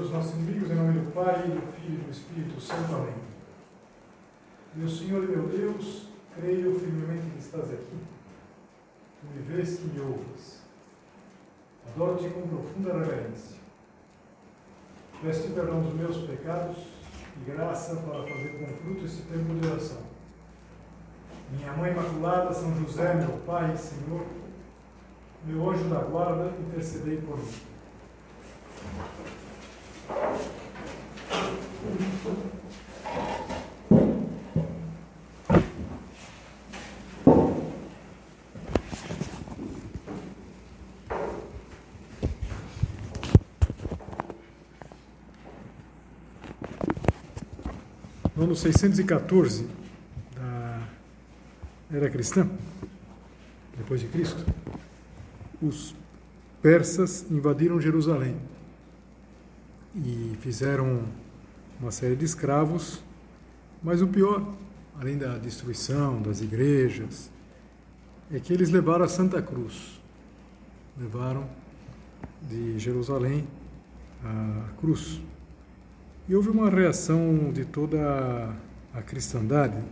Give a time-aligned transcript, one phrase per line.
[0.00, 2.94] todos os nossos inimigos, em nome do Pai, do Filho e do Espírito Santo.
[2.94, 3.14] Amém.
[4.74, 7.98] Meu Senhor e meu Deus, creio firmemente que estás aqui.
[9.20, 10.62] Tu me vês que me ouves.
[11.86, 13.58] Adoro-te com profunda reverência.
[15.22, 16.78] Peço-te perdão dos meus pecados
[17.36, 20.02] e graça para fazer com fruto esse tempo de oração.
[21.50, 24.24] Minha Mãe Imaculada, São José, meu Pai e Senhor,
[25.44, 27.70] meu anjo da guarda, intercedei por mim.
[48.40, 49.68] No ano 614
[50.34, 50.88] da
[51.92, 52.48] era cristã,
[53.76, 54.46] depois de Cristo,
[55.60, 55.94] os
[56.62, 58.36] persas invadiram Jerusalém
[59.94, 61.04] e fizeram
[61.80, 63.02] uma série de escravos,
[63.82, 64.54] mas o pior,
[64.98, 67.30] além da destruição das igrejas,
[68.30, 70.00] é que eles levaram a Santa Cruz,
[70.98, 71.48] levaram
[72.42, 73.46] de Jerusalém
[74.22, 75.20] a cruz.
[76.28, 78.54] E houve uma reação de toda
[78.94, 79.82] a cristandade.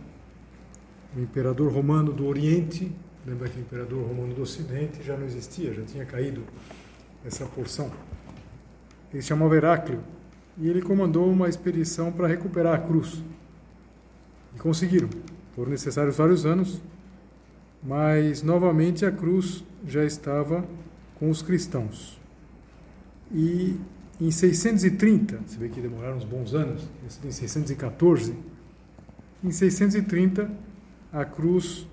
[1.15, 2.91] O imperador romano do Oriente,
[3.25, 6.43] lembra que o imperador romano do Ocidente já não existia, já tinha caído
[7.25, 7.91] essa porção
[9.11, 10.01] ele se chamava Heráclio,
[10.57, 13.23] e ele comandou uma expedição para recuperar a cruz.
[14.55, 15.09] E conseguiram.
[15.55, 16.81] Foram necessários vários anos,
[17.83, 20.65] mas novamente a cruz já estava
[21.17, 22.19] com os cristãos.
[23.31, 23.79] E
[24.19, 26.89] em 630, você vê que demoraram uns bons anos,
[27.23, 28.35] em 614,
[29.43, 30.49] em 630
[31.11, 31.87] a cruz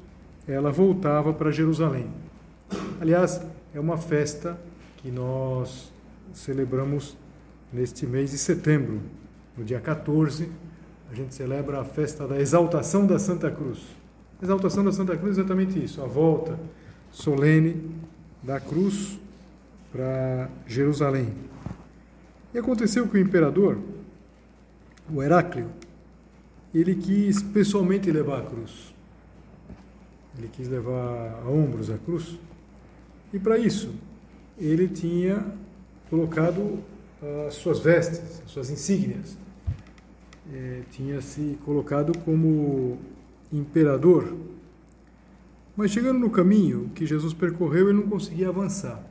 [0.46, 2.08] ela voltava para Jerusalém.
[3.00, 3.40] Aliás,
[3.74, 4.58] é uma festa
[4.96, 5.92] que nós
[6.32, 7.16] celebramos
[7.72, 9.00] neste mês de setembro,
[9.56, 10.48] no dia 14,
[11.10, 13.80] a gente celebra a festa da exaltação da Santa Cruz.
[14.40, 16.58] A exaltação da Santa Cruz é exatamente isso, a volta
[17.10, 17.90] solene
[18.42, 19.18] da cruz
[19.90, 21.32] para Jerusalém.
[22.52, 23.78] E aconteceu que o imperador,
[25.10, 25.68] o Heráclio,
[26.74, 28.94] ele quis pessoalmente levar a cruz.
[30.38, 32.38] Ele quis levar a ombros a cruz.
[33.32, 33.94] E para isso,
[34.58, 35.44] ele tinha
[36.08, 36.82] colocado
[37.46, 39.36] as suas vestes, as suas insígnias.
[40.52, 42.98] É, tinha se colocado como
[43.52, 44.36] imperador.
[45.76, 49.04] Mas chegando no caminho que Jesus percorreu, ele não conseguia avançar,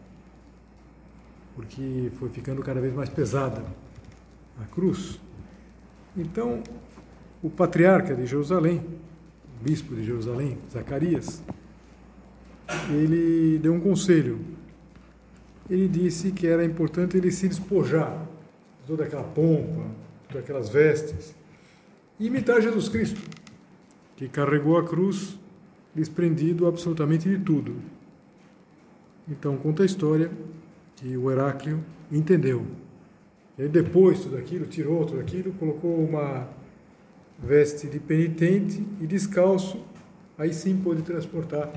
[1.56, 3.64] porque foi ficando cada vez mais pesada
[4.60, 5.20] a cruz.
[6.18, 6.64] Então,
[7.44, 8.82] o patriarca de Jerusalém,
[9.60, 11.44] o bispo de Jerusalém, Zacarias,
[12.90, 14.40] ele deu um conselho
[15.70, 18.28] ele disse que era importante ele se despojar
[18.82, 19.86] de toda aquela pompa,
[20.28, 21.36] todas aquelas vestes,
[22.20, 23.20] e imitar Jesus Cristo,
[24.16, 25.38] que carregou a cruz
[25.94, 27.76] desprendido absolutamente de tudo.
[29.28, 30.30] Então conta a história
[30.96, 32.66] que o Heráclio entendeu.
[33.58, 36.48] Ele depois tudo aquilo, tirou tudo aquilo, colocou uma
[37.40, 39.84] veste de penitente e descalço,
[40.38, 41.72] aí sim pôde transportar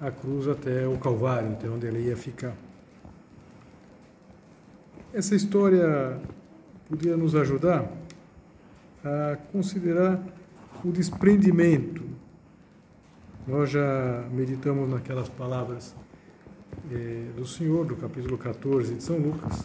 [0.00, 2.56] a cruz até o Calvário, até onde ele ia ficar.
[5.14, 6.18] Essa história
[6.88, 7.86] podia nos ajudar
[9.04, 10.18] a considerar
[10.82, 12.02] o desprendimento.
[13.46, 15.94] Nós já meditamos naquelas palavras
[16.90, 19.64] eh, do Senhor, do capítulo 14 de São Lucas: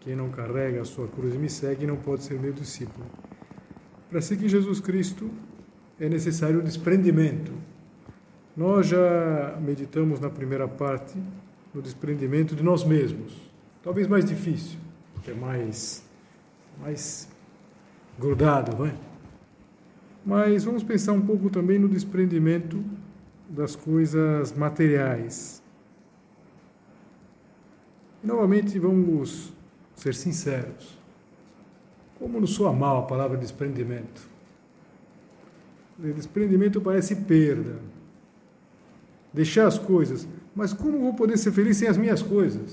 [0.00, 3.04] Quem não carrega a sua cruz e me segue não pode ser meu discípulo.
[4.08, 5.30] Para seguir Jesus Cristo
[6.00, 7.52] é necessário o desprendimento.
[8.56, 11.18] Nós já meditamos na primeira parte
[11.74, 13.49] no desprendimento de nós mesmos
[13.82, 14.78] Talvez mais difícil,
[15.14, 16.04] porque é mais,
[16.80, 17.28] mais
[18.18, 18.94] grudado, vai?
[20.24, 22.84] Mas vamos pensar um pouco também no desprendimento
[23.48, 25.62] das coisas materiais.
[28.22, 29.52] Novamente, vamos
[29.94, 30.98] ser sinceros.
[32.18, 34.28] Como não soa mal a palavra desprendimento?
[35.98, 37.78] Desprendimento parece perda.
[39.32, 40.28] Deixar as coisas.
[40.54, 42.72] Mas como vou poder ser feliz sem as minhas coisas?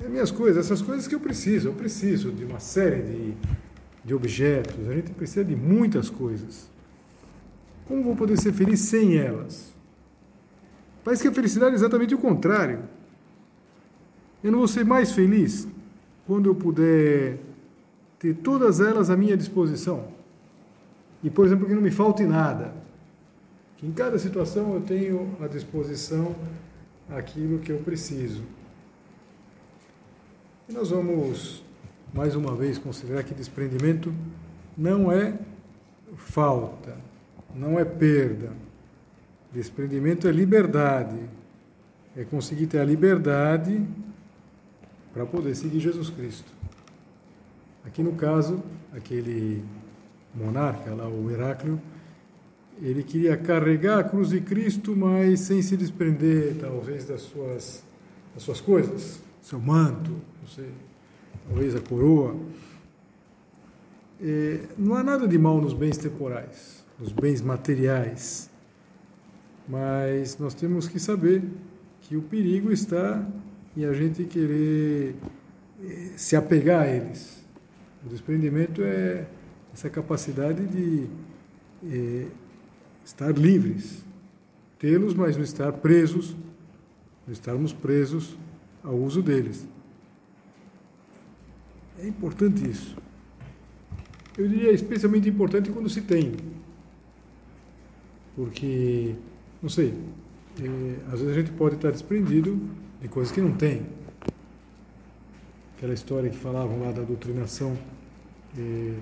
[0.00, 1.68] As minhas coisas, essas coisas que eu preciso.
[1.68, 3.34] Eu preciso de uma série de,
[4.04, 6.70] de objetos, a gente precisa de muitas coisas.
[7.86, 9.72] Como vou poder ser feliz sem elas?
[11.04, 12.80] Parece que a felicidade é exatamente o contrário.
[14.42, 15.68] Eu não vou ser mais feliz
[16.26, 17.38] quando eu puder
[18.18, 20.08] ter todas elas à minha disposição.
[21.22, 22.72] E, por exemplo, que não me falte nada.
[23.76, 26.34] Que em cada situação eu tenho à disposição
[27.08, 28.42] aquilo que eu preciso.
[30.70, 31.64] E nós vamos,
[32.14, 34.14] mais uma vez, considerar que desprendimento
[34.78, 35.36] não é
[36.14, 36.96] falta,
[37.52, 38.52] não é perda.
[39.52, 41.18] Desprendimento é liberdade.
[42.16, 43.84] É conseguir ter a liberdade
[45.12, 46.52] para poder seguir Jesus Cristo.
[47.84, 48.62] Aqui no caso,
[48.92, 49.64] aquele
[50.32, 51.82] monarca lá, o Heráclio,
[52.80, 57.82] ele queria carregar a cruz de Cristo, mas sem se desprender, talvez, das suas,
[58.32, 60.70] das suas coisas, seu manto, não sei,
[61.46, 62.36] talvez a coroa.
[64.20, 68.50] É, não há nada de mal nos bens temporais, nos bens materiais,
[69.66, 71.42] mas nós temos que saber
[72.02, 73.26] que o perigo está
[73.76, 75.14] em a gente querer
[75.82, 77.44] é, se apegar a eles.
[78.04, 79.26] O desprendimento é
[79.72, 81.06] essa capacidade de
[81.88, 82.26] é,
[83.04, 84.04] estar livres,
[84.78, 86.36] tê-los, mas não estar presos,
[87.26, 88.36] não estarmos presos
[88.82, 89.66] ao uso deles.
[91.98, 92.96] É importante isso.
[94.36, 96.32] Eu diria especialmente importante quando se tem.
[98.34, 99.14] Porque,
[99.60, 99.94] não sei,
[100.58, 102.58] é, às vezes a gente pode estar desprendido
[103.00, 103.82] de coisas que não tem.
[105.76, 107.76] Aquela história que falavam lá da doutrinação
[108.58, 108.94] é,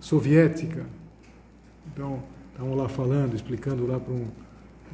[0.00, 0.86] soviética.
[1.92, 4.26] Então, estavam lá falando, explicando lá para um,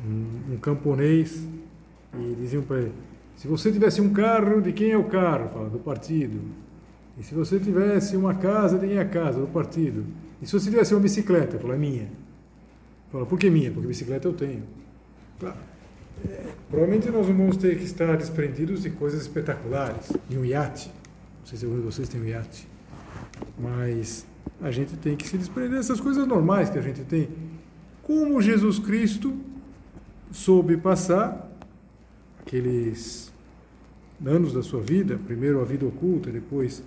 [0.07, 1.47] um, um, camponês
[2.15, 2.93] e diziam para ele:
[3.37, 5.49] se você tivesse um carro, de quem é o carro?
[5.49, 6.41] Fala, do partido.
[7.19, 9.41] E se você tivesse uma casa, de quem é a casa?
[9.41, 10.05] Do partido.
[10.41, 11.59] E se você tivesse uma bicicleta?
[11.59, 12.09] Fala, é minha.
[13.13, 13.71] Fala, por que minha?
[13.71, 14.63] Porque bicicleta eu tenho.
[15.39, 15.57] Claro.
[16.29, 20.89] É, provavelmente nós vamos ter que estar desprendidos de coisas espetaculares, de um iate.
[21.41, 22.69] Não sei se algum de vocês tem um iate.
[23.59, 24.27] Mas
[24.63, 27.29] a gente tem que se desprender dessas coisas normais que a gente tem
[28.05, 29.35] como Jesus Cristo
[30.31, 31.44] soube passar
[32.45, 33.33] aqueles
[34.25, 36.83] anos da sua vida, primeiro a vida oculta, depois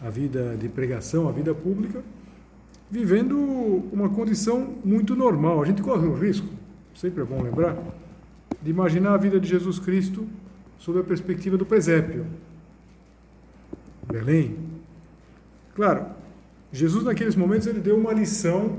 [0.00, 2.02] a vida de pregação, a vida pública,
[2.90, 3.36] vivendo
[3.92, 5.62] uma condição muito normal.
[5.62, 6.48] A gente corre um risco,
[6.94, 7.76] sempre é bom lembrar,
[8.60, 10.26] de imaginar a vida de Jesus Cristo
[10.78, 12.26] sob a perspectiva do presépio.
[14.10, 14.56] Belém.
[15.74, 16.06] Claro,
[16.72, 18.78] Jesus naqueles momentos ele deu uma lição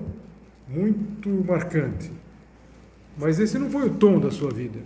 [0.67, 2.11] muito marcante.
[3.17, 4.79] Mas esse não foi o tom da sua vida.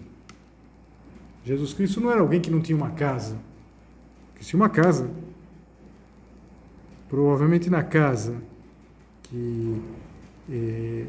[1.47, 3.37] Jesus Cristo não era alguém que não tinha uma casa.
[4.35, 5.09] Que tinha uma casa.
[7.07, 8.35] Provavelmente na casa
[9.23, 9.81] que
[10.51, 11.05] eh,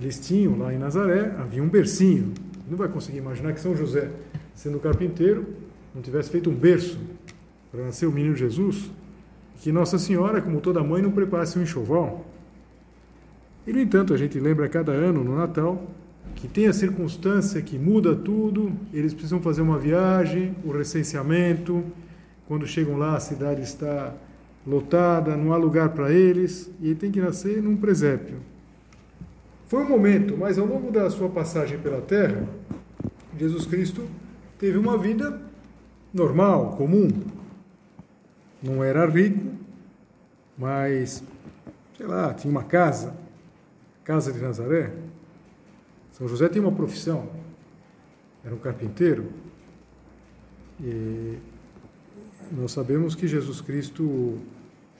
[0.00, 2.32] eles tinham lá em Nazaré, havia um bercinho.
[2.70, 4.12] Não vai conseguir imaginar que São José,
[4.54, 5.44] sendo carpinteiro,
[5.92, 6.96] não tivesse feito um berço
[7.72, 8.88] para nascer o menino Jesus,
[9.60, 12.24] que Nossa Senhora, como toda mãe, não preparasse um enxoval.
[13.66, 15.84] E, no entanto, a gente lembra cada ano, no Natal,
[16.36, 21.84] que tem a circunstância que muda tudo, eles precisam fazer uma viagem, o recenseamento,
[22.46, 24.14] quando chegam lá a cidade está
[24.66, 28.36] lotada, não há lugar para eles, e ele tem que nascer num presépio.
[29.66, 32.48] Foi um momento, mas ao longo da sua passagem pela terra,
[33.38, 34.06] Jesus Cristo
[34.58, 35.40] teve uma vida
[36.12, 37.08] normal, comum.
[38.62, 39.46] Não era rico,
[40.56, 41.22] mas,
[41.96, 43.14] sei lá, tinha uma casa,
[44.04, 44.90] casa de Nazaré.
[46.18, 47.30] São José tinha uma profissão,
[48.44, 49.26] era um carpinteiro.
[50.80, 51.38] E
[52.50, 54.38] nós sabemos que Jesus Cristo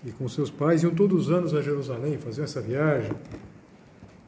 [0.04, 3.12] e com seus pais iam todos os anos a Jerusalém, faziam essa viagem.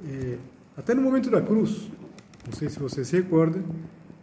[0.02, 0.37] E
[0.76, 1.88] até no momento da cruz,
[2.44, 3.62] não sei se você se recorda,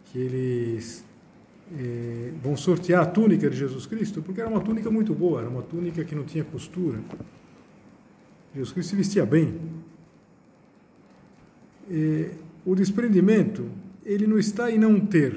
[0.06, 1.04] que eles
[1.72, 5.48] eh, vão sortear a túnica de Jesus Cristo, porque era uma túnica muito boa, era
[5.48, 7.00] uma túnica que não tinha costura.
[8.54, 9.58] Jesus Cristo se vestia bem,
[11.90, 12.32] eh,
[12.68, 13.70] o desprendimento
[14.04, 15.34] ele não está em não ter,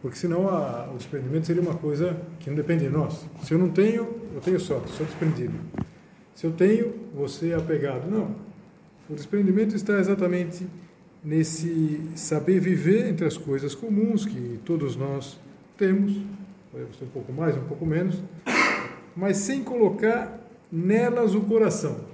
[0.00, 3.26] porque senão a, o desprendimento seria uma coisa que não depende de nós.
[3.42, 5.54] Se eu não tenho, eu tenho sorte, sou desprendido.
[6.36, 8.08] Se eu tenho, você é apegado.
[8.08, 8.36] Não.
[9.10, 10.68] O desprendimento está exatamente
[11.24, 15.40] nesse saber viver entre as coisas comuns que todos nós
[15.76, 16.16] temos,
[16.70, 18.22] podemos ter um pouco mais, um pouco menos,
[19.16, 20.38] mas sem colocar
[20.70, 22.13] nelas o coração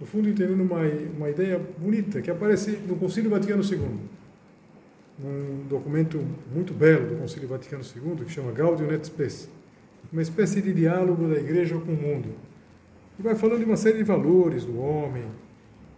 [0.00, 0.80] no fundo entendendo uma,
[1.16, 3.98] uma ideia bonita que aparece no Concílio Vaticano II,
[5.18, 6.24] num documento
[6.54, 9.48] muito belo do Concílio Vaticano II, que chama Gaudium et Spes,
[10.12, 12.28] uma espécie de diálogo da Igreja com o mundo.
[13.18, 15.24] E vai falando de uma série de valores do homem,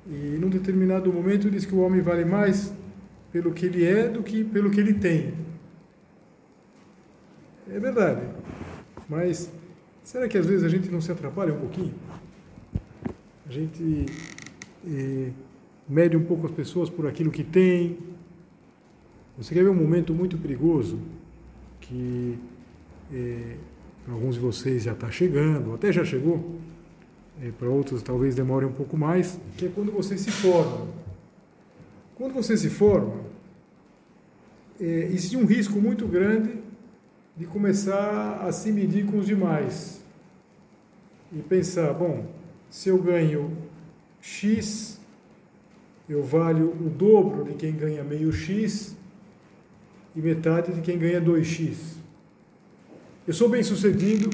[0.08, 2.72] e num determinado momento diz que o homem vale mais
[3.30, 5.34] pelo que ele é do que pelo que ele tem.
[7.70, 8.22] É verdade,
[9.08, 9.52] mas
[10.02, 11.94] será que às vezes a gente não se atrapalha um pouquinho?
[13.50, 14.06] A gente
[14.86, 15.32] eh,
[15.88, 17.98] mede um pouco as pessoas por aquilo que tem.
[19.36, 21.00] Você quer ver um momento muito perigoso?
[21.80, 22.38] que
[24.04, 26.60] para alguns de vocês já está chegando, até já chegou,
[27.42, 30.86] é, para outros talvez demore um pouco mais, que é quando você se forma.
[32.14, 33.16] Quando você se forma,
[34.78, 36.60] existe um risco muito grande
[37.36, 40.04] de começar a se medir com os demais
[41.32, 42.26] e pensar, bom,
[42.70, 43.50] se eu ganho
[44.20, 45.00] X,
[46.08, 48.96] eu valho o dobro de quem ganha meio X
[50.14, 51.96] e metade de quem ganha 2X.
[53.26, 54.30] Eu sou bem sucedido,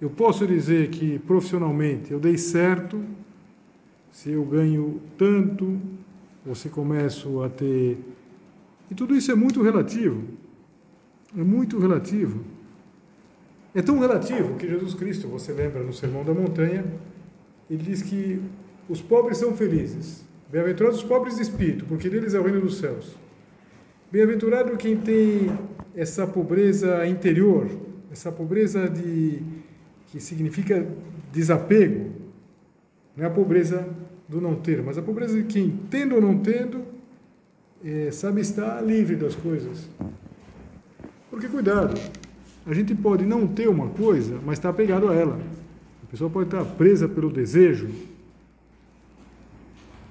[0.00, 3.02] eu posso dizer que profissionalmente eu dei certo,
[4.10, 5.80] se eu ganho tanto,
[6.46, 7.98] ou se começo a ter.
[8.90, 10.24] E tudo isso é muito relativo.
[11.36, 12.44] É muito relativo.
[13.72, 16.84] É tão relativo que Jesus Cristo, você lembra no Sermão da Montanha,
[17.70, 18.42] ele diz que
[18.88, 20.24] os pobres são felizes.
[20.50, 23.16] Bem-aventurados os pobres de espírito, porque deles é o reino dos céus.
[24.10, 25.48] Bem-aventurado quem tem
[25.94, 27.68] essa pobreza interior,
[28.10, 29.40] essa pobreza de
[30.08, 30.84] que significa
[31.32, 32.10] desapego.
[33.16, 33.88] Não é a pobreza
[34.28, 36.84] do não ter, mas a pobreza de quem, tendo ou não tendo,
[37.84, 39.88] é, sabe estar livre das coisas.
[41.30, 41.94] Porque cuidado,
[42.66, 45.38] a gente pode não ter uma coisa, mas estar apegado a ela.
[46.10, 47.88] Pessoa pode estar presa pelo desejo.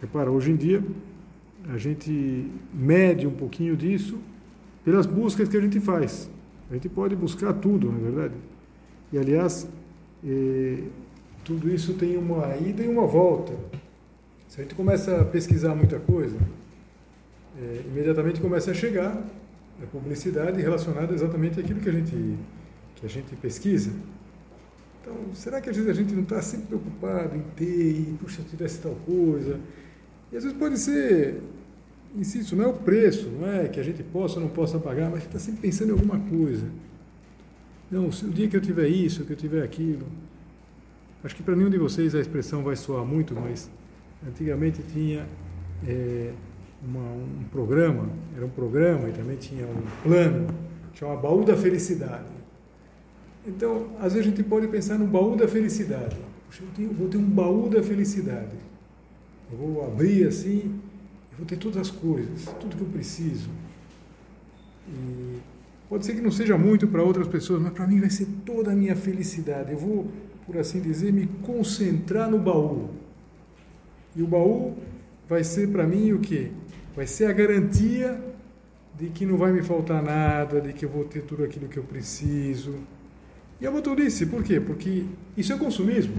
[0.02, 0.84] Repara, hoje em dia,
[1.70, 4.18] a gente mede um pouquinho disso
[4.84, 6.30] pelas buscas que a gente faz.
[6.70, 8.34] A gente pode buscar tudo, na é verdade.
[9.12, 9.68] E, aliás,
[10.26, 10.84] eh,
[11.44, 13.54] tudo isso tem uma ida e uma volta.
[14.48, 16.38] Se a gente começa a pesquisar muita coisa,
[17.62, 19.22] é, imediatamente começa a chegar
[19.82, 22.36] a publicidade relacionada exatamente àquilo que a gente,
[22.96, 23.92] que a gente pesquisa.
[25.02, 28.42] Então, será que às vezes a gente não está sempre preocupado em ter, e, puxa,
[28.42, 29.60] se tivesse tal coisa?
[30.32, 31.42] E às vezes pode ser,
[32.16, 35.10] insisto, não é o preço, não é que a gente possa ou não possa pagar,
[35.10, 36.68] mas está sempre pensando em alguma coisa.
[37.90, 40.06] Não, o dia que eu tiver isso, que eu tiver aquilo.
[41.24, 43.70] Acho que para nenhum de vocês a expressão vai soar muito, mas
[44.28, 45.26] antigamente tinha
[45.88, 46.32] é,
[46.84, 50.48] uma, um programa, era um programa e também tinha um plano,
[50.94, 52.39] chamava Baú da Felicidade.
[53.50, 56.16] Então, às vezes a gente pode pensar no baú da felicidade.
[56.48, 58.56] Puxa, eu tenho, vou ter um baú da felicidade.
[59.52, 60.80] Eu vou abrir assim,
[61.32, 63.50] eu vou ter todas as coisas, tudo que eu preciso.
[64.88, 65.40] E
[65.90, 68.72] pode ser que não seja muito para outras pessoas, mas para mim vai ser toda
[68.72, 69.72] a minha felicidade.
[69.72, 70.08] Eu vou,
[70.46, 72.90] por assim dizer, me concentrar no baú.
[74.16, 74.76] E o baú
[75.28, 76.52] vai ser para mim o quê?
[76.96, 78.20] Vai ser a garantia
[79.00, 81.78] de que não vai me faltar nada, de que eu vou ter tudo aquilo que
[81.78, 82.76] eu preciso.
[83.60, 84.60] E é uma tolice, por quê?
[84.60, 86.16] Porque isso é consumismo.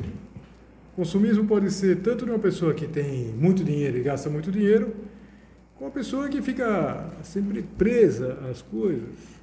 [0.94, 4.94] Consumismo pode ser tanto de uma pessoa que tem muito dinheiro e gasta muito dinheiro,
[5.74, 9.40] como uma pessoa que fica sempre presa às coisas.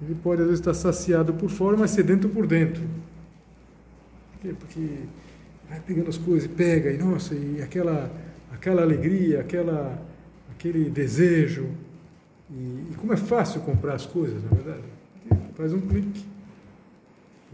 [0.00, 2.82] Ele pode às vezes estar saciado por fora, mas sedento por dentro.
[4.32, 4.54] Por quê?
[4.58, 4.88] Porque
[5.68, 8.10] vai pegando as coisas e pega, e nossa, e aquela,
[8.50, 10.02] aquela alegria, aquela,
[10.50, 11.68] aquele desejo.
[12.50, 15.01] E, e como é fácil comprar as coisas, na verdade.
[15.62, 16.24] Faz um clique.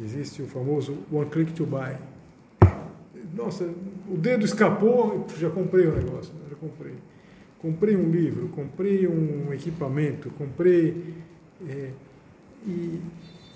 [0.02, 1.94] Existe o famoso one click to buy.
[3.36, 3.70] Nossa,
[4.10, 6.94] o dedo escapou, já comprei o negócio, já comprei.
[7.58, 11.16] Comprei um livro, comprei um equipamento, comprei.
[11.68, 11.90] É,
[12.66, 12.98] e,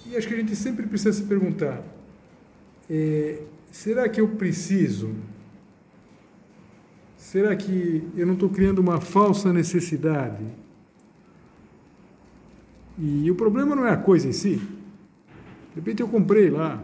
[0.07, 1.83] e, acho que a gente sempre precisa se perguntar:
[2.91, 3.39] é,
[3.71, 5.15] será que eu preciso?
[7.17, 10.45] Será que eu não estou criando uma falsa necessidade?
[12.99, 14.57] E o problema não é a coisa em si.
[14.57, 16.83] De repente eu comprei lá,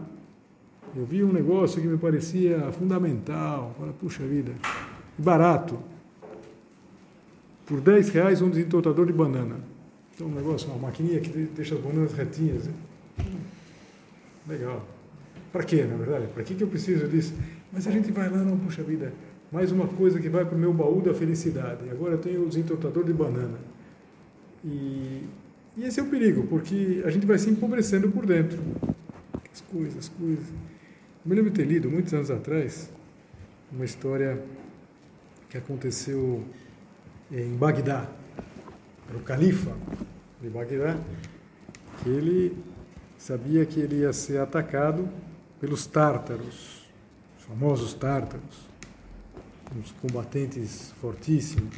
[0.95, 3.75] eu vi um negócio que me parecia fundamental.
[3.77, 4.51] Fala, puxa vida,
[5.17, 5.77] barato.
[7.65, 9.57] Por 10 reais um desentortador de banana.
[10.15, 12.69] Então um negócio, uma maquininha que deixa as bananas retinhas.
[14.47, 14.83] Legal.
[15.51, 16.27] Para quê, na verdade?
[16.33, 17.33] Para que, que eu preciso disso?
[17.71, 19.13] Mas a gente vai lá, não, puxa vida,
[19.51, 21.87] mais uma coisa que vai para o meu baú da felicidade.
[21.91, 23.59] Agora eu tenho o desentortador de banana.
[24.65, 25.23] E
[25.79, 28.61] e esse é o perigo, porque a gente vai se empobrecendo por dentro.
[29.49, 30.45] As coisas, as coisas.
[30.49, 32.91] Eu me lembro de ter lido, muitos anos atrás,
[33.71, 34.43] uma história
[35.49, 36.43] que aconteceu
[37.31, 38.09] em Bagdá.
[39.07, 39.73] Era o califa
[40.41, 40.99] de Bagdá,
[42.03, 42.57] que ele
[43.17, 45.07] sabia que ele ia ser atacado
[45.61, 46.89] pelos tártaros,
[47.37, 48.67] os famosos tártaros,
[49.77, 51.73] uns combatentes fortíssimos.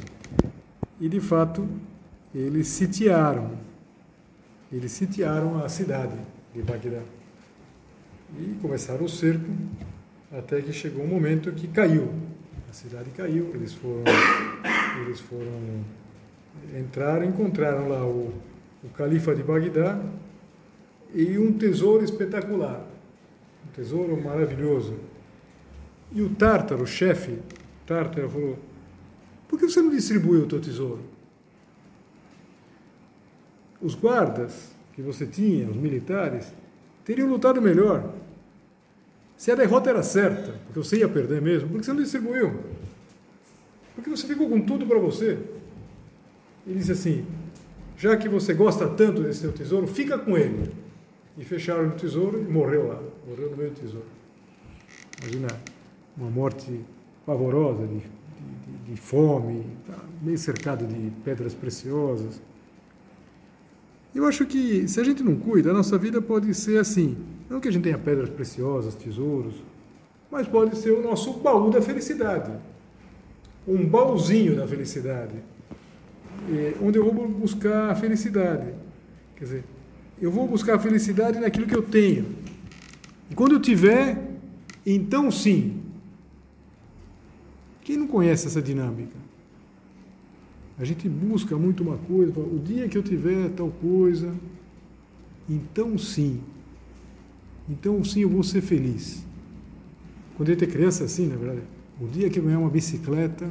[1.00, 1.68] E, de fato,
[2.34, 3.70] eles sitiaram
[4.72, 6.16] eles sitiaram a cidade
[6.54, 7.02] de Bagdá
[8.38, 9.50] e começaram o cerco
[10.32, 12.12] até que chegou um momento que caiu.
[12.70, 14.04] A cidade caiu, eles foram,
[15.04, 15.84] eles foram
[16.78, 18.32] entraram, encontraram lá o,
[18.82, 20.00] o califa de Bagdá,
[21.14, 22.86] e um tesouro espetacular,
[23.66, 24.96] um tesouro maravilhoso.
[26.10, 27.38] E o Tártaro, o chefe,
[27.86, 28.58] Tártaro, falou:
[29.48, 31.00] por que você não distribuiu o teu tesouro?
[33.82, 36.52] Os guardas que você tinha, os militares,
[37.04, 38.14] teriam lutado melhor.
[39.36, 42.60] Se a derrota era certa, porque você ia perder mesmo, por que você não distribuiu?
[43.94, 45.38] Porque você ficou com tudo para você.
[46.66, 47.26] Ele disse assim:
[47.98, 50.72] já que você gosta tanto desse seu tesouro, fica com ele.
[51.36, 54.06] E fecharam o tesouro e morreu lá, morreu no meio do tesouro.
[55.22, 55.48] Imagina
[56.16, 56.80] uma morte
[57.24, 62.40] pavorosa de, de, de fome, tá, meio cercado de pedras preciosas.
[64.14, 67.16] Eu acho que se a gente não cuida, a nossa vida pode ser assim.
[67.48, 69.54] Não que a gente tenha pedras preciosas, tesouros,
[70.30, 72.52] mas pode ser o nosso baú da felicidade.
[73.66, 75.34] Um baúzinho da felicidade.
[76.82, 78.74] Onde eu vou buscar a felicidade.
[79.36, 79.64] Quer dizer,
[80.20, 82.26] eu vou buscar a felicidade naquilo que eu tenho.
[83.30, 84.30] E quando eu tiver,
[84.84, 85.80] então sim.
[87.82, 89.16] Quem não conhece essa dinâmica?
[90.78, 94.34] A gente busca muito uma coisa, o dia que eu tiver tal coisa,
[95.48, 96.40] então sim.
[97.68, 99.24] Então sim eu vou ser feliz.
[100.36, 101.62] Quando a gente é criança é assim, na verdade,
[102.00, 103.50] o dia que eu ganhar uma bicicleta,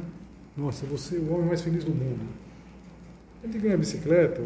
[0.56, 2.20] nossa, vou ser o homem mais feliz do mundo.
[3.42, 4.42] A gente ganha bicicleta,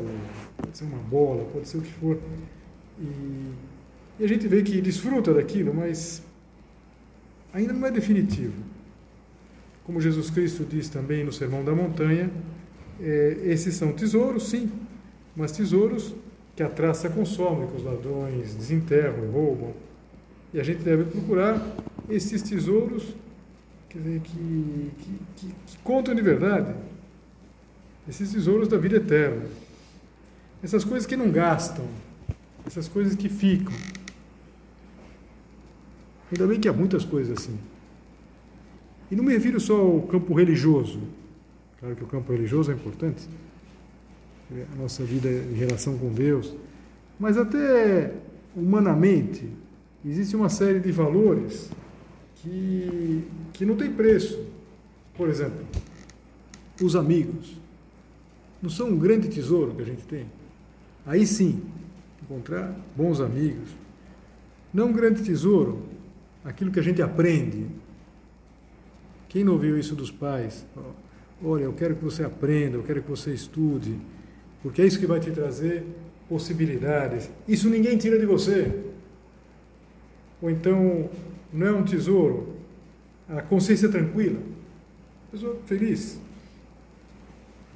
[0.56, 2.18] pode ser uma bola, pode ser o que for.
[3.00, 3.52] E,
[4.20, 6.22] e a gente vê que desfruta daquilo, mas
[7.52, 8.54] ainda não é definitivo.
[9.84, 12.30] Como Jesus Cristo diz também no Sermão da Montanha,
[13.00, 14.70] é, esses são tesouros, sim,
[15.34, 16.14] mas tesouros
[16.54, 19.72] que a traça consome, que os ladrões desenterram e roubam.
[20.54, 21.60] E a gente deve procurar
[22.08, 23.14] esses tesouros
[23.98, 26.74] dizer, que, que, que, que contam de verdade,
[28.08, 29.46] esses tesouros da vida eterna.
[30.62, 31.84] Essas coisas que não gastam,
[32.66, 33.72] essas coisas que ficam.
[36.30, 37.58] Ainda bem que há muitas coisas assim.
[39.10, 41.00] E não me refiro só ao campo religioso,
[41.80, 43.28] Claro que o campo religioso é importante,
[44.72, 46.54] a nossa vida em relação com Deus,
[47.18, 48.14] mas até
[48.54, 49.48] humanamente
[50.04, 51.70] existe uma série de valores
[52.36, 54.46] que, que não tem preço.
[55.14, 55.66] Por exemplo,
[56.80, 57.56] os amigos.
[58.62, 60.26] Não são um grande tesouro que a gente tem?
[61.04, 61.62] Aí sim,
[62.22, 63.68] encontrar bons amigos.
[64.72, 65.82] Não um grande tesouro,
[66.44, 67.66] aquilo que a gente aprende.
[69.28, 70.64] Quem não ouviu isso dos pais?
[71.44, 73.98] Olha, eu quero que você aprenda, eu quero que você estude,
[74.62, 75.84] porque é isso que vai te trazer
[76.28, 77.30] possibilidades.
[77.46, 78.84] Isso ninguém tira de você.
[80.40, 81.10] Ou então,
[81.52, 82.54] não é um tesouro,
[83.28, 84.40] a consciência tranquila,
[85.30, 86.18] pessoa feliz.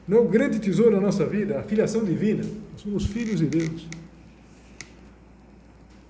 [0.09, 2.43] Não é o grande tesouro da nossa vida, a filiação divina.
[2.73, 3.87] Nós somos filhos de Deus.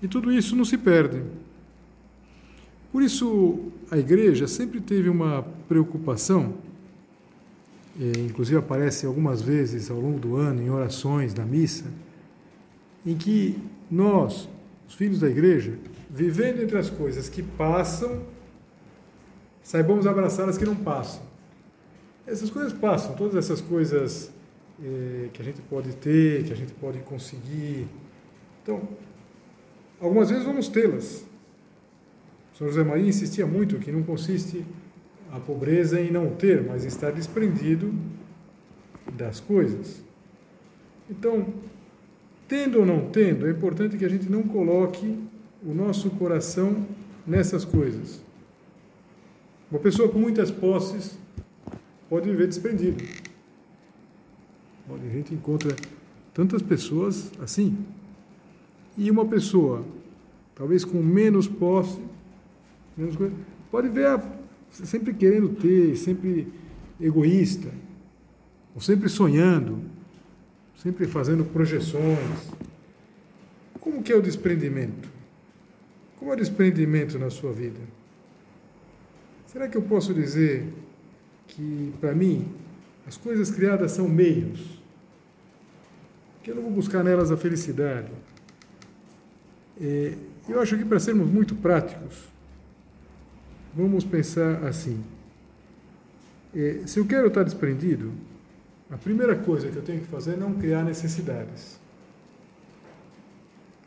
[0.01, 1.21] E tudo isso não se perde.
[2.91, 6.55] Por isso, a igreja sempre teve uma preocupação
[7.97, 11.85] inclusive aparece algumas vezes ao longo do ano em orações da missa,
[13.05, 14.47] em que nós,
[14.87, 15.77] os filhos da igreja,
[16.09, 18.23] vivendo entre as coisas que passam,
[19.63, 21.21] saibamos abraçar as que não passam.
[22.25, 24.31] Essas coisas passam, todas essas coisas
[24.81, 27.87] é, que a gente pode ter, que a gente pode conseguir.
[28.63, 28.81] Então,
[29.99, 31.25] algumas vezes vamos tê-las.
[32.53, 34.65] O São José Maria insistia muito que não consiste
[35.31, 37.93] a pobreza em não ter, mas estar desprendido
[39.13, 40.03] das coisas.
[41.09, 41.47] Então,
[42.47, 45.17] tendo ou não tendo, é importante que a gente não coloque
[45.65, 46.85] o nosso coração
[47.25, 48.21] nessas coisas.
[49.69, 51.17] Uma pessoa com muitas posses
[52.09, 53.01] pode viver desprendido.
[54.89, 55.73] A gente encontra
[56.33, 57.77] tantas pessoas assim.
[58.97, 59.85] E uma pessoa,
[60.53, 62.01] talvez com menos posse,
[62.97, 63.33] menos coisa,
[63.71, 64.40] pode ver a
[64.71, 66.47] sempre querendo ter, sempre
[66.99, 67.69] egoísta,
[68.73, 69.79] ou sempre sonhando,
[70.75, 72.49] sempre fazendo projeções.
[73.79, 75.09] Como que é o desprendimento?
[76.17, 77.79] Como é o desprendimento na sua vida?
[79.45, 80.71] Será que eu posso dizer
[81.47, 82.47] que, para mim,
[83.05, 84.79] as coisas criadas são meios?
[86.41, 88.11] Que eu não vou buscar nelas a felicidade?
[89.79, 90.13] É,
[90.47, 92.31] eu acho que, para sermos muito práticos,
[93.75, 95.01] Vamos pensar assim.
[96.53, 98.11] É, se eu quero estar desprendido,
[98.89, 101.79] a primeira coisa que eu tenho que fazer é não criar necessidades.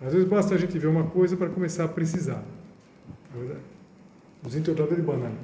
[0.00, 2.42] Às vezes basta a gente ver uma coisa para começar a precisar.
[3.34, 3.60] É verdade?
[4.46, 5.36] Os entortadores de banana.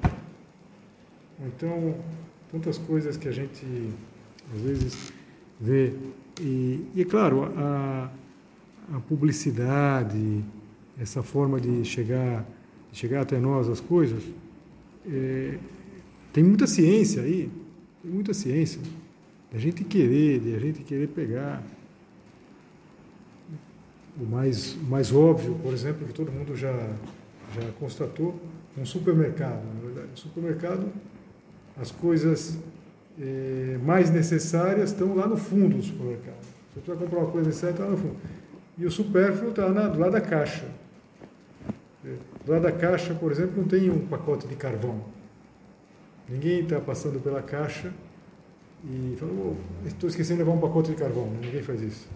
[1.39, 1.95] Ou então,
[2.51, 3.65] tantas coisas que a gente,
[4.55, 5.13] às vezes,
[5.61, 5.95] ver.
[6.41, 8.11] E, e é claro, a,
[8.95, 10.43] a publicidade,
[10.99, 12.47] essa forma de chegar,
[12.93, 14.23] chegar até nós as coisas,
[15.09, 15.59] é,
[16.33, 17.51] tem muita ciência aí,
[18.03, 18.81] tem muita ciência.
[19.51, 21.63] De a gente querer, de a gente querer pegar.
[24.21, 26.73] O mais, o mais óbvio, por exemplo, que todo mundo já,
[27.55, 28.39] já constatou,
[28.77, 29.63] um supermercado.
[29.75, 30.89] Na verdade, no supermercado,
[31.77, 32.59] as coisas
[33.19, 36.45] é, mais necessárias estão lá no fundo do supermercado.
[36.75, 38.17] Se você vai comprar uma coisa necessária, está lá no fundo.
[38.79, 40.67] E o supérfluo está do lado da caixa.
[42.51, 45.01] Lado da caixa, por exemplo, não tem um pacote de carvão.
[46.29, 47.93] Ninguém está passando pela caixa
[48.85, 51.31] e fala, oh, estou esquecendo de levar um pacote de carvão.
[51.31, 52.09] Ninguém faz isso.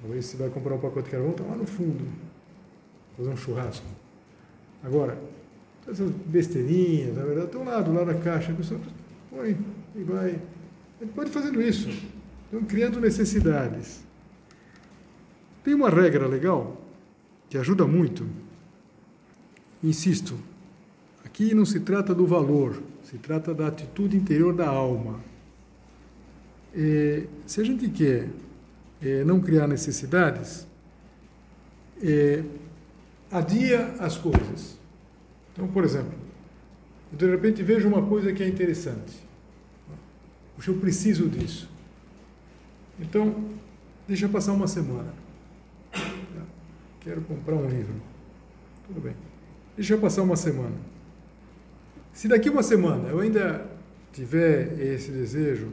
[0.00, 2.02] Talvez se vai comprar um pacote de carvão, está lá no fundo.
[3.14, 3.84] Fazer um churrasco.
[4.82, 5.18] Agora,
[5.86, 8.52] essas besteirinhas, na verdade, estão lá do lado da caixa.
[8.52, 8.80] A pessoa
[9.30, 9.54] põe
[9.94, 10.40] e vai.
[10.98, 11.90] Ele pode fazendo isso.
[12.46, 14.02] Estão criando necessidades.
[15.62, 16.80] Tem uma regra legal
[17.50, 18.26] que ajuda muito.
[19.82, 20.38] Insisto,
[21.24, 25.20] aqui não se trata do valor, se trata da atitude interior da alma.
[26.74, 28.28] É, se a gente quer
[29.00, 30.66] é, não criar necessidades,
[32.02, 32.42] é,
[33.30, 34.78] adia as coisas.
[35.52, 36.12] Então, por exemplo,
[37.12, 39.26] eu de repente vejo uma coisa que é interessante.
[40.54, 41.68] Puxa, eu preciso disso.
[42.98, 43.44] Então,
[44.08, 45.12] deixa passar uma semana.
[47.00, 47.94] Quero comprar um livro.
[48.86, 49.25] Tudo bem.
[49.76, 50.74] Deixa passar uma semana.
[52.12, 53.66] Se daqui uma semana eu ainda
[54.12, 55.68] tiver esse desejo,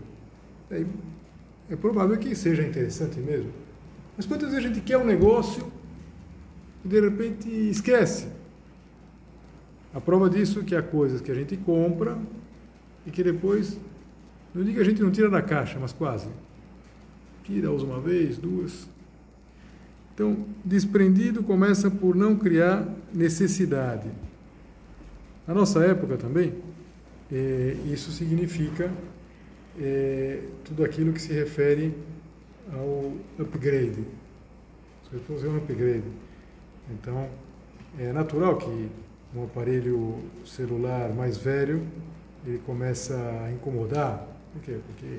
[0.69, 3.51] é provável que seja interessante mesmo.
[4.17, 5.71] Mas quantas vezes a gente quer um negócio
[6.83, 8.27] e de repente esquece?
[9.93, 12.17] A prova disso é que há coisas que a gente compra
[13.05, 13.79] e que depois,
[14.53, 16.27] não digo que a gente não tira da caixa, mas quase.
[17.43, 18.87] Tira, usa uma vez, duas.
[20.13, 24.09] Então, desprendido começa por não criar necessidade.
[25.47, 26.53] Na nossa época também,
[27.31, 28.89] é, isso significa
[29.79, 31.93] é, tudo aquilo que se refere
[32.73, 34.03] ao upgrade.
[35.03, 36.03] Você fazer um upgrade.
[36.91, 37.27] Então,
[37.99, 38.89] é natural que
[39.35, 41.81] um aparelho celular mais velho,
[42.45, 44.27] ele começa a incomodar.
[44.53, 44.77] Por quê?
[44.87, 45.17] Porque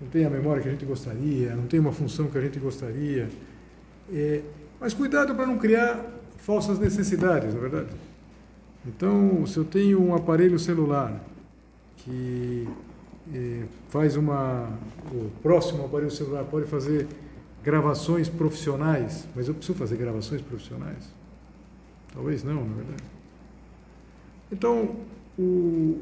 [0.00, 2.58] não tem a memória que a gente gostaria, não tem uma função que a gente
[2.58, 3.28] gostaria.
[4.12, 4.42] É,
[4.80, 6.04] mas cuidado para não criar
[6.44, 7.88] falsas necessidades, na é verdade.
[8.86, 11.24] Então, se eu tenho um aparelho celular
[11.96, 12.68] que
[13.34, 14.68] é, faz uma.
[15.10, 17.08] O próximo aparelho celular pode fazer
[17.62, 21.10] gravações profissionais, mas eu preciso fazer gravações profissionais?
[22.12, 23.04] Talvez não, na é verdade.
[24.52, 24.96] Então,
[25.38, 25.98] o,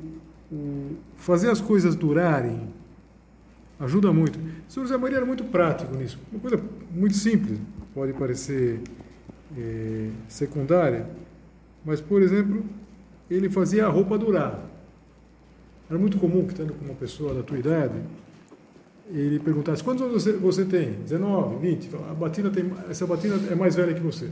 [0.51, 2.69] o fazer as coisas durarem
[3.79, 4.41] ajuda muito.
[4.41, 6.19] O senhor José Maria era muito prático nisso.
[6.33, 6.61] Uma coisa
[6.93, 7.61] muito simples,
[7.95, 8.81] pode parecer
[9.57, 11.07] é, secundária,
[11.85, 12.65] mas, por exemplo,
[13.31, 14.63] ele fazia a roupa durar.
[15.89, 17.95] Era muito comum que, estando com uma pessoa da tua idade,
[19.11, 20.93] ele perguntasse: quantos anos você, você tem?
[21.03, 21.91] 19, 20?
[22.11, 24.31] A batina tem, essa batina é mais velha que você.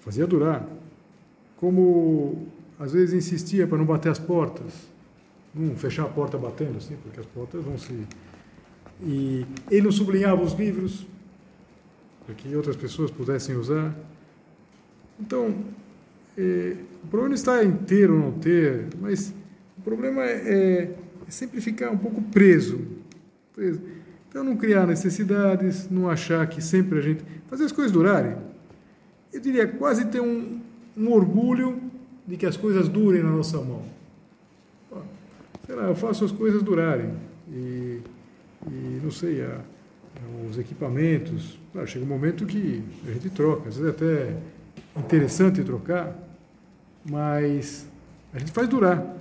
[0.00, 0.66] Fazia durar
[1.62, 4.72] como às vezes insistia para não bater as portas,
[5.54, 8.04] não fechar a porta batendo assim, porque as portas vão se.
[9.00, 11.06] E ele não sublinhava os livros
[12.24, 13.94] para que outras pessoas pudessem usar.
[15.20, 15.54] Então,
[16.36, 19.34] é, o problema não está em ter ou não ter, mas
[19.78, 22.80] o problema é, é, é sempre ficar um pouco preso,
[23.54, 23.80] preso.
[24.28, 27.22] Então, não criar necessidades, não achar que sempre a gente.
[27.48, 28.36] fazer as coisas durarem.
[29.32, 30.60] Eu diria quase ter um,
[30.96, 31.80] um orgulho
[32.26, 33.82] de que as coisas durem na nossa mão.
[35.66, 37.12] Sei lá, eu faço as coisas durarem.
[37.50, 38.00] E,
[38.66, 39.60] e não sei, a,
[40.48, 41.58] os equipamentos.
[41.72, 44.36] Claro, chega um momento que a gente troca, às vezes é até
[44.96, 46.16] interessante trocar,
[47.08, 47.88] mas
[48.32, 49.16] a gente faz durar.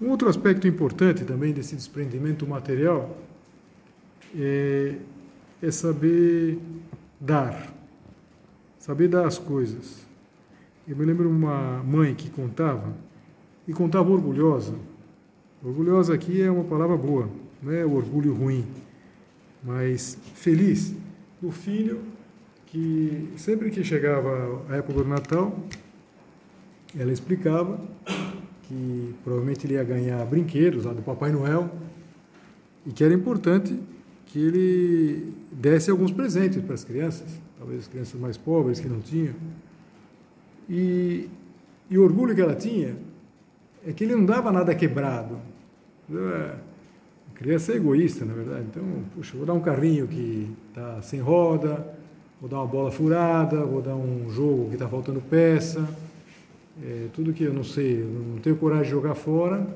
[0.00, 3.16] Um outro aspecto importante também desse desprendimento material
[4.36, 4.96] é,
[5.62, 6.58] é saber
[7.20, 7.74] dar
[8.84, 10.06] saber dar as coisas.
[10.86, 12.92] Eu me lembro uma mãe que contava,
[13.66, 14.74] e contava orgulhosa.
[15.64, 17.30] Orgulhosa aqui é uma palavra boa,
[17.62, 18.66] não é o orgulho ruim,
[19.64, 20.94] mas feliz
[21.40, 22.02] do filho
[22.66, 25.58] que sempre que chegava a época do Natal,
[26.98, 27.80] ela explicava
[28.64, 31.70] que provavelmente ele ia ganhar brinquedos lá do Papai Noel
[32.86, 33.78] e que era importante
[34.26, 39.00] que ele desse alguns presentes para as crianças talvez as crianças mais pobres que não
[39.00, 39.34] tinham.
[40.68, 41.28] E,
[41.88, 42.96] e o orgulho que ela tinha
[43.86, 45.38] é que ele não dava nada quebrado.
[47.34, 48.64] Criança é egoísta, na verdade.
[48.70, 48.82] Então,
[49.14, 51.86] puxa, vou dar um carrinho que está sem roda,
[52.40, 55.86] vou dar uma bola furada, vou dar um jogo que está faltando peça,
[56.82, 59.66] é, tudo que eu não sei, eu não tenho coragem de jogar fora,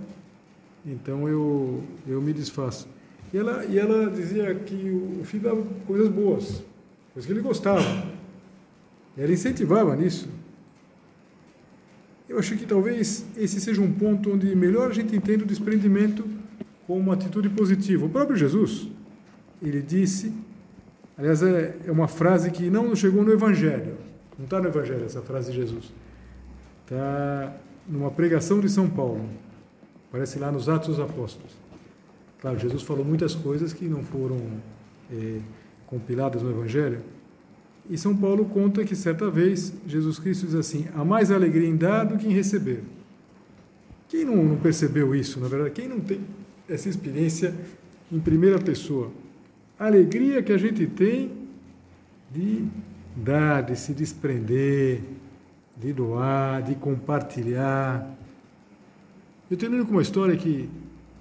[0.85, 2.89] então eu, eu me desfaço.
[3.33, 4.91] E ela, e ela dizia que
[5.21, 6.63] o filho dava coisas boas,
[7.13, 8.07] coisas que ele gostava.
[9.17, 10.29] Ela incentivava nisso.
[12.29, 16.38] Eu acho que talvez esse seja um ponto onde melhor a gente entende o desprendimento
[16.89, 18.07] como uma atitude positiva.
[18.07, 18.89] O próprio Jesus,
[19.61, 20.33] ele disse,
[21.19, 23.99] aliás, é, é uma frase que não chegou no Evangelho,
[24.39, 25.93] não está no Evangelho essa frase de Jesus,
[26.83, 27.55] está
[27.87, 29.29] numa pregação de São Paulo,
[30.09, 31.53] aparece lá nos Atos dos Apóstolos.
[32.41, 34.41] Claro, Jesus falou muitas coisas que não foram
[35.13, 35.41] é,
[35.87, 37.03] compiladas no Evangelho,
[37.91, 41.77] e São Paulo conta que certa vez Jesus Cristo diz assim: há mais alegria em
[41.77, 42.83] dar do que em receber.
[44.09, 45.71] Quem não percebeu isso, na verdade?
[45.73, 46.21] Quem não tem
[46.69, 47.55] essa experiência
[48.11, 49.11] em primeira pessoa?
[49.79, 51.33] A alegria que a gente tem
[52.31, 52.65] de
[53.17, 55.01] dar, de se desprender,
[55.77, 58.09] de doar, de compartilhar.
[59.51, 60.69] Eu termino com uma história que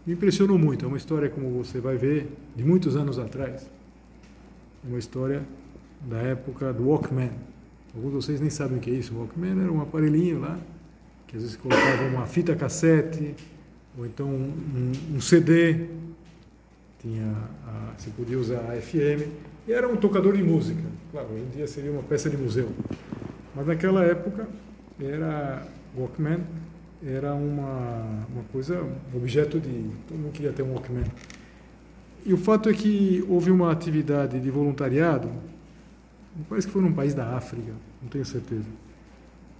[0.05, 0.85] me impressionou muito.
[0.85, 3.69] É uma história, como você vai ver, de muitos anos atrás.
[4.83, 5.43] Uma história
[6.01, 7.31] da época do Walkman.
[7.95, 9.13] Alguns de vocês nem sabem o que é isso.
[9.13, 10.59] O Walkman era um aparelhinho lá,
[11.27, 13.35] que às vezes colocava uma fita cassete,
[13.97, 15.87] ou então um, um, CD,
[16.99, 17.33] tinha
[17.65, 19.27] a, você podia usar a FM,
[19.67, 20.83] e era um tocador de música.
[21.11, 22.69] Claro, hoje em dia seria uma peça de museu.
[23.55, 24.47] Mas naquela época,
[24.99, 25.65] era
[25.97, 26.41] Walkman
[27.05, 29.91] era uma, uma coisa, um objeto de.
[30.07, 31.03] Todo mundo queria ter um Walkman.
[32.25, 35.29] E o fato é que houve uma atividade de voluntariado
[36.47, 38.67] parece que foi num país da África, não tenho certeza.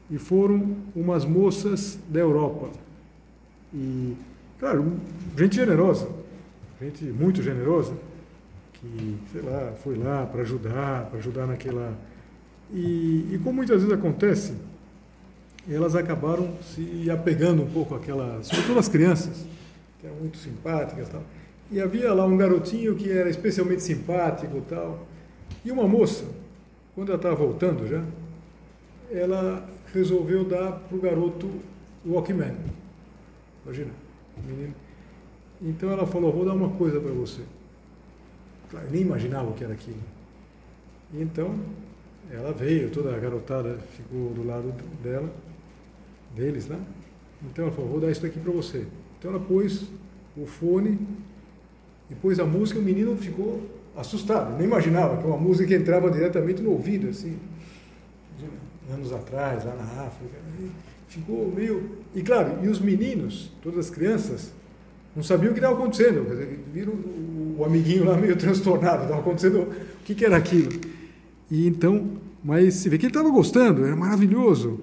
[0.10, 2.70] E foram umas moças da Europa.
[3.74, 4.16] E,
[4.60, 4.94] claro,
[5.38, 6.08] gente generosa,
[6.82, 7.94] gente muito generosa,
[8.74, 11.94] que, sei lá, foi lá para ajudar, para ajudar naquela.
[12.72, 14.54] E, e como muitas vezes acontece,
[15.70, 19.46] elas acabaram se apegando um pouco àquela, sobretudo as crianças,
[20.00, 21.24] que eram muito simpáticas e tal.
[21.70, 25.06] E havia lá um garotinho que era especialmente simpático e tal.
[25.66, 26.24] E uma moça,
[26.96, 28.04] quando ela estava voltando já,
[29.12, 31.50] ela resolveu dar para o garoto
[32.06, 32.56] Walkman.
[33.68, 33.92] Imagina,
[34.48, 34.74] menino.
[35.62, 37.42] Então ela falou, vou dar uma coisa para você.
[38.72, 40.00] Claro, nem imaginava o que era aquilo.
[41.14, 41.54] E então
[42.32, 45.30] ela veio, toda a garotada ficou do lado dela,
[46.34, 46.80] deles lá.
[47.44, 48.88] Então ela falou, vou dar isso aqui para você.
[49.20, 49.86] Então ela pôs
[50.38, 50.98] o fone
[52.10, 56.62] e pôs a música, o menino ficou assustado, nem imaginava que uma música entrava diretamente
[56.62, 57.38] no ouvido, assim,
[58.90, 60.38] anos atrás, lá na África.
[61.08, 61.98] Ficou meio.
[62.16, 64.52] E claro, e os meninos, todas as crianças,
[65.16, 66.26] não sabiam o que estava acontecendo.
[66.74, 66.94] Viram
[67.58, 70.72] o amiguinho lá meio transtornado, estava acontecendo o que, que era aquilo.
[71.50, 72.12] E então,
[72.44, 74.80] mas se vê que ele estava gostando, era maravilhoso.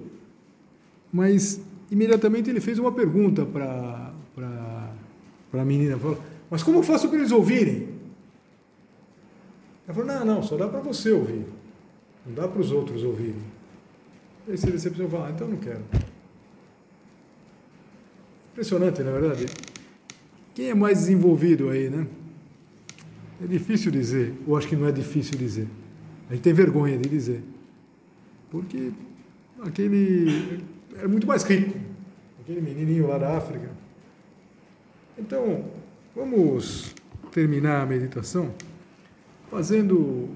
[1.11, 4.11] Mas imediatamente ele fez uma pergunta para
[5.53, 7.95] a menina: falou, Mas como eu faço para eles ouvirem?
[9.87, 11.45] Ela falou, não, não, só dá para você ouvir.
[12.25, 13.35] Não dá para os outros ouvirem.
[14.47, 15.81] Aí você decepcionou falou, ah, então não quero.
[18.55, 19.45] Impressionante, na é verdade.
[20.53, 22.07] Quem é mais desenvolvido aí, né?
[23.43, 25.67] É difícil dizer, ou acho que não é difícil dizer.
[26.29, 27.43] A gente tem vergonha de dizer.
[28.49, 28.93] Porque
[29.61, 30.63] aquele
[30.97, 31.77] era muito mais rico,
[32.39, 33.69] aquele menininho lá da África.
[35.17, 35.65] Então,
[36.15, 36.95] vamos
[37.33, 38.55] terminar a meditação
[39.51, 40.29] fazendo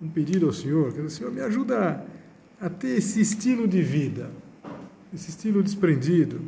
[0.00, 2.02] um pedido ao Senhor, que o Senhor me ajuda
[2.58, 4.30] a ter esse estilo de vida,
[5.12, 6.40] esse estilo desprendido.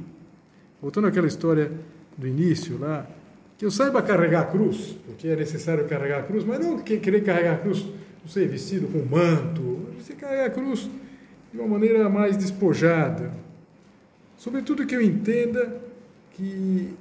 [0.80, 1.70] Voltando àquela história
[2.16, 3.06] do início lá,
[3.58, 7.22] que eu saiba carregar a cruz, porque é necessário carregar a cruz, mas não querer
[7.22, 7.84] carregar a cruz,
[8.22, 10.88] não sei, vestido com manto, você carregar a cruz
[11.52, 13.30] de uma maneira mais despojada.
[14.38, 15.78] Sobretudo que eu entenda
[16.32, 16.94] que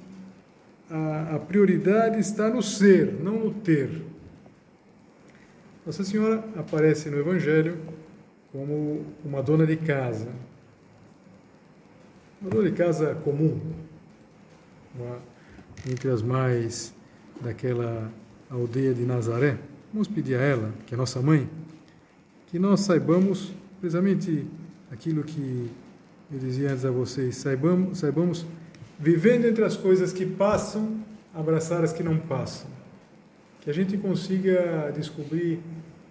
[0.90, 4.02] a, a prioridade está no ser, não no ter.
[5.86, 7.78] Nossa Senhora aparece no Evangelho
[8.52, 10.28] como uma dona de casa,
[12.40, 13.60] uma dona de casa comum,
[14.94, 15.18] uma,
[15.90, 16.94] entre as mais
[17.40, 18.10] daquela
[18.48, 19.58] aldeia de Nazaré.
[19.92, 21.48] Vamos pedir a ela, que é nossa mãe,
[22.46, 24.46] que nós saibamos precisamente
[24.90, 25.70] aquilo que
[26.32, 28.46] eu dizia antes a vocês, saibamos, saibamos
[28.98, 30.98] vivendo entre as coisas que passam,
[31.34, 32.70] abraçar as que não passam.
[33.60, 35.60] Que a gente consiga descobrir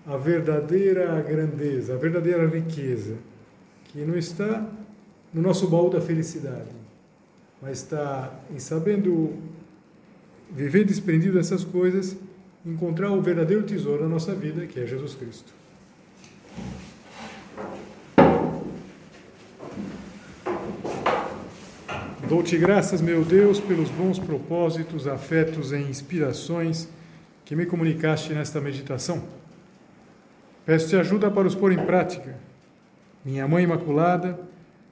[0.06, 3.16] a verdadeira grandeza, a verdadeira riqueza,
[3.86, 4.68] que não está
[5.34, 6.70] no nosso baú da felicidade,
[7.62, 9.34] mas está em sabendo
[10.52, 12.16] viver desprendido dessas coisas,
[12.66, 15.54] encontrar o verdadeiro tesouro da nossa vida, que é Jesus Cristo.
[22.28, 26.88] Dou-te graças, meu Deus, pelos bons propósitos, afetos e inspirações
[27.44, 29.24] que me comunicaste nesta meditação.
[30.64, 32.36] Peço-te ajuda para os pôr em prática.
[33.26, 34.40] Minha Mãe Imaculada,